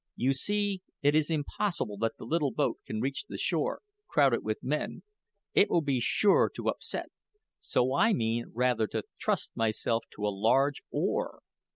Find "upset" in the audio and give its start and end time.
6.69-7.11